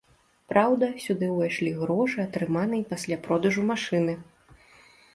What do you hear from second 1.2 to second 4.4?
ўвайшлі грошы, атрыманыя пасля продажу машыны.